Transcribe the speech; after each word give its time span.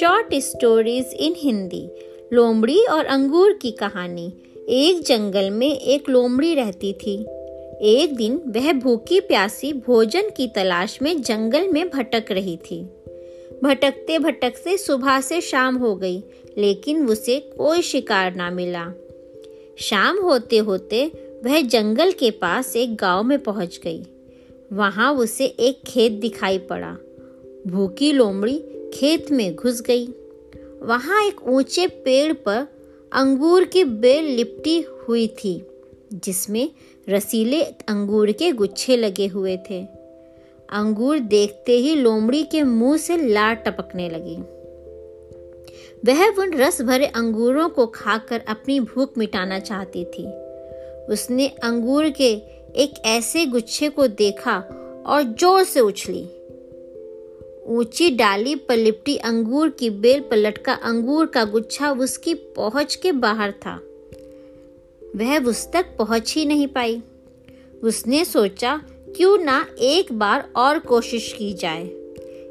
Short 0.00 0.34
stories 0.34 1.16
in 1.20 1.34
Hindi 1.36 1.90
लोमड़ी 2.32 2.84
और 2.84 3.04
अंगूर 3.04 3.52
की 3.52 3.70
कहानी। 3.70 4.32
एक 4.68 5.02
जंगल 5.02 5.50
में 5.50 5.80
एक 5.80 6.08
लोमड़ी 6.08 6.54
रहती 6.54 6.92
थी। 6.92 7.26
एक 7.82 8.14
दिन 8.16 8.42
वह 8.46 8.72
भूखी 8.72 9.20
प्यासी 9.20 9.72
भोजन 9.72 10.30
की 10.36 10.48
तलाश 10.48 11.02
में 11.02 11.22
जंगल 11.22 11.68
में 11.68 11.90
भटक 11.90 12.24
रही 12.30 12.56
थी। 12.56 12.82
भटकते 13.64 14.18
भटकते 14.18 14.76
सुबह 14.76 15.20
से 15.20 15.40
शाम 15.40 15.76
हो 15.76 15.96
गई, 15.96 16.22
लेकिन 16.58 17.08
उसे 17.08 17.40
कोई 17.40 17.82
शिकार 17.82 18.34
ना 18.34 18.50
मिला। 18.50 18.92
शाम 19.78 20.18
होते 20.18 20.58
होते 20.58 21.10
वह 21.44 21.60
जंगल 21.60 22.12
के 22.12 22.30
पास 22.30 22.76
एक 22.76 22.96
गाँव 22.96 23.22
में 23.22 23.38
पहुँच 23.38 23.80
गई। 23.84 24.04
वहाँ 24.72 25.14
उसे 25.14 25.44
एक 25.44 25.82
खेत 25.86 26.12
दिखाई 26.12 26.58
पड़ा। 26.58 26.96
भूखी 27.66 28.12
लोमड़ी 28.12 28.58
खेत 28.94 29.30
में 29.30 29.56
घुस 29.56 29.82
गई। 29.82 30.06
वहाँ 30.82 31.24
एक 31.24 31.48
ऊँचे 31.48 31.86
पेड़ 31.86 32.32
पर 32.32 32.66
अंगूर 33.12 33.64
की 33.64 33.84
बेल 33.84 34.24
लिपटी 34.24 34.80
हुई 34.80 35.28
थी, 35.28 35.66
जिसमें 36.12 36.70
रसीले 37.08 37.62
अंगूर 37.62 38.32
के 38.32 38.52
गुच्छे 38.52 38.96
लगे 38.96 39.26
हुए 39.26 39.56
थे। 39.56 39.84
अंगूर 40.72 41.18
देखते 41.18 41.72
ही 41.72 41.94
लोमड़ी 41.94 42.44
के 42.44 42.62
मुँह 42.62 42.96
से 42.96 43.16
लार 43.16 43.54
टपकने 43.54 44.08
लगी। 44.08 44.36
वह 46.04 46.34
उन 46.38 46.54
रस 46.54 46.82
भरे 46.82 47.06
अंगूरों 47.06 47.68
को 47.68 47.86
खाकर 47.86 48.42
अपनी 48.48 48.80
भूख 48.80 49.18
मिटाना 49.18 49.58
चाहती 49.58 50.04
थी। 50.04 50.26
उसने 51.12 51.48
अंगूर 51.48 52.10
के 52.10 52.61
एक 52.76 53.02
ऐसे 53.06 53.44
गुच्छे 53.46 53.88
को 53.88 54.06
देखा 54.06 54.56
और 55.06 55.22
ज़ोर 55.40 55.64
से 55.64 55.80
उछली 55.80 56.22
ऊँची 57.68 58.10
डाली 58.10 58.54
पर 58.54 58.76
लिपटी 58.76 59.16
अंगूर 59.16 59.70
की 59.70 59.90
बेल 59.90 60.20
पर 60.20 60.36
लटका 60.36 60.72
अंगूर 60.72 61.26
का 61.26 61.44
गुच्छा 61.44 61.90
उसकी 61.92 62.34
पहुँच 62.34 62.94
के 62.94 63.12
बाहर 63.12 63.52
था। 63.52 63.74
वह 65.16 65.44
उस 65.44 65.72
तक 65.72 65.96
पहुँच 65.98 66.34
ही 66.34 66.44
नहीं 66.44 66.66
पाई। 66.66 67.02
उसने 67.82 68.24
सोचा, 68.24 68.76
क्यों 69.16 69.38
ना 69.38 69.66
एक 69.78 70.12
बार 70.12 70.48
और 70.56 70.78
कोशिश 70.78 71.32
की 71.38 71.52
जाए। 71.54 71.84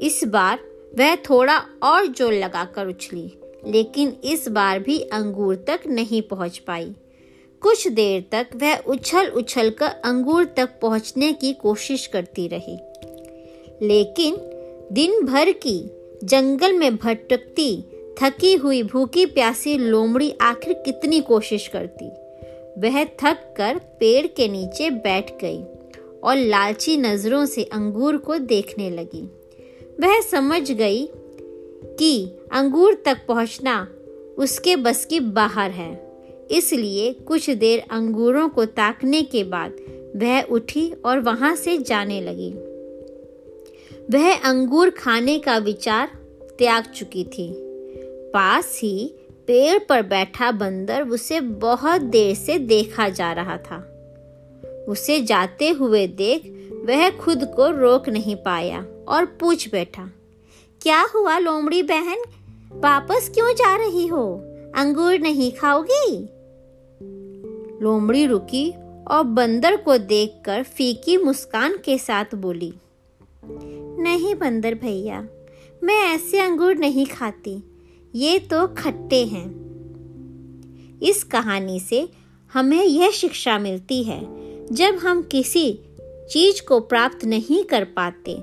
इस 0.00 0.20
बार 0.24 0.58
वह 0.98 1.14
थोड़ा 1.16 1.56
और 1.82 2.06
ज़ोर 2.06 2.32
लगाकर 2.32 2.86
उछली 2.86 3.32
लेकिन 3.66 4.16
इस 4.24 4.48
बार 4.48 4.78
भी 4.78 4.98
अंगूर 5.00 5.56
तक 5.66 5.80
नहीं 5.86 6.22
पहुँच 6.22 6.58
पाई। 6.58 6.94
कुछ 7.62 7.88
देर 7.88 8.24
तक 8.32 8.46
वह 8.56 8.76
उछल 8.76 9.28
उछल 9.28 9.70
कर 9.70 9.86
अंगूर 9.86 10.44
तक 10.44 10.68
पहुँचने 10.82 11.32
की 11.32 11.52
कोशिश 11.52 12.06
करती 12.06 12.48
रही। 12.48 12.78
लेकिन 13.86 14.36
दिन 14.92 15.24
भर 15.24 15.50
की 15.52 15.90
जंगल 16.24 16.72
में 16.72 16.96
भटकती, 16.96 17.84
थकी 18.22 18.54
हुई 18.54 18.82
भूखी 18.82 19.26
प्यासी 19.26 19.78
लोमड़ी 19.78 20.34
आखिर 20.40 20.74
कितनी 20.74 21.20
कोशिश 21.20 21.68
करती? 21.68 22.08
वह 22.78 23.04
थक 23.04 23.54
कर 23.56 23.78
पेड़ 23.78 24.26
के 24.26 24.48
नीचे 24.48 24.90
बैठ 24.90 25.40
गई 25.40 25.62
और 26.24 26.36
लालची 26.36 26.96
नज़रों 26.96 27.46
से 27.46 27.64
अंगूर 27.64 28.16
को 28.16 28.38
देखने 28.38 28.90
लगी। 28.90 29.22
वह 30.00 30.20
समझ 30.20 30.72
गई 30.72 31.08
कि 31.98 32.32
अंगूर 32.52 33.02
तक 33.04 33.18
पहुँचना 33.28 33.88
उसके 34.38 34.76
बस 34.76 35.04
की 35.04 35.20
बाहर 35.20 35.70
है। 35.70 36.11
इसलिए 36.50 37.12
कुछ 37.12 37.50
देर 37.50 37.82
अंगूरों 37.90 38.48
को 38.48 38.64
ताकने 38.64 39.22
के 39.22 39.44
बाद 39.44 39.76
वह 40.16 40.42
उठी 40.42 40.90
और 41.04 41.20
वहाँ 41.20 41.54
से 41.56 41.78
जाने 41.78 42.20
लगी। 42.20 42.52
वह 44.10 44.34
अंगूर 44.34 44.90
खाने 44.90 45.38
का 45.38 45.56
विचार 45.58 46.10
त्याग 46.58 46.84
चुकी 46.84 47.24
थी। 47.24 47.52
पास 48.34 48.78
ही 48.82 49.14
पेड़ 49.46 49.78
पर 49.78 50.02
बैठा 50.02 50.50
बंदर 50.52 51.08
उसे 51.08 51.40
बहुत 51.40 52.00
देर 52.00 52.34
से 52.34 52.58
देखा 52.58 53.08
जा 53.08 53.32
रहा 53.32 53.56
था। 53.56 53.88
उसे 54.88 55.20
जाते 55.20 55.68
हुए 55.68 56.06
देख 56.06 56.52
वह 56.86 57.10
खुद 57.10 57.44
को 57.56 57.70
रोक 57.70 58.08
नहीं 58.08 58.36
पाया 58.36 58.86
और 59.08 59.24
पूछ 59.24 59.68
बैठा, 59.70 60.10
क्या 60.80 61.02
हुआ 61.14 61.38
लोमड़ी 61.38 61.82
बहन? 61.82 62.22
वापस 62.72 63.30
क्यों 63.34 63.52
जा 63.54 63.76
रही 63.76 64.06
हो? 64.06 64.51
अंगूर 64.76 65.18
नहीं 65.18 65.52
खाओगी? 65.52 66.18
लोमड़ी 67.82 68.24
रुकी 68.26 68.70
और 69.10 69.22
बंदर 69.22 69.76
को 69.76 69.96
देखकर 69.98 70.62
फीकी 70.62 71.16
मुस्कान 71.16 71.76
के 71.76 71.98
साथ 71.98 72.34
बोली, 72.34 72.72
नहीं 73.98 74.34
बंदर 74.34 74.74
भैया, 74.74 75.20
मैं 75.82 76.02
ऐसे 76.04 76.40
अंगूर 76.40 76.76
नहीं 76.76 77.06
खाती, 77.06 77.56
ये 78.14 78.38
तो 78.38 78.66
खट्टे 78.78 79.24
हैं। 79.24 79.46
इस 81.02 81.22
कहानी 81.24 81.80
से 81.80 82.08
हमें 82.52 82.84
यह 82.84 83.10
शिक्षा 83.10 83.58
मिलती 83.58 84.02
है, 84.02 84.20
जब 84.72 84.94
हम 84.94 85.22
किसी 85.22 85.72
चीज़ 86.30 86.62
को 86.66 86.80
प्राप्त 86.80 87.24
नहीं 87.24 87.62
कर 87.64 87.84
पाते 87.84 88.34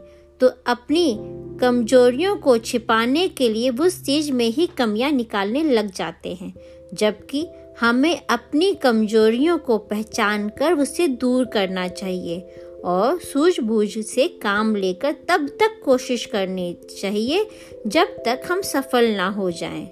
तो 0.41 0.47
अपनी 0.67 1.13
कमजोरियों 1.62 2.36
को 2.36 2.58
छिपाने 2.58 3.28
के 3.28 3.50
लिए 3.50 3.70
उस 3.70 4.03
चीज़ 4.03 4.31
में 4.31 4.47
ही 4.47 4.68
कमियाँ 4.68 5.12
निकालने 5.12 5.64
लग 5.64 5.92
जाते 5.92 6.34
हैं, 6.34 6.53
जबकि 6.94 7.47
हमें 7.80 8.22
अपनी 8.30 8.74
कमजोरियों 8.74 9.58
को 9.58 9.78
पहचान 9.78 10.50
कर 10.50 10.74
उसे 10.74 11.08
दूर 11.08 11.46
करना 11.46 11.88
चाहिए 11.88 12.40
और 12.86 13.20
सूझबूझ 13.20 13.90
से 13.90 14.28
काम 14.28 14.75
लेकर 14.75 15.12
तब 15.12 15.47
तक 15.47 15.81
कोशिश 15.86 16.25
करनी 16.25 16.78
चाहिए 17.02 17.47
जब 17.88 18.06
तक 18.26 18.41
हम 18.52 18.62
सफल 18.62 19.06
ना 19.06 19.30
हो 19.30 19.52
जाएँ। 19.52 19.88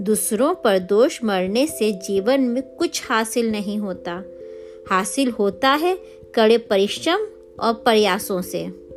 दूसरों 0.00 0.54
पर 0.54 0.78
दोष 0.78 1.24
मरने 1.24 1.66
से 1.66 1.92
जीवन 1.92 2.40
में 2.40 2.62
कुछ 2.62 3.02
हासिल 3.08 3.50
नहीं 3.50 3.78
होता 3.78 4.22
हासिल 4.90 5.30
होता 5.30 5.70
है 5.70 5.98
कड़े 6.34 6.58
परिश्रम 6.58 7.18
और 7.60 7.72
प्रयासों 7.72 8.42
से 8.42 8.91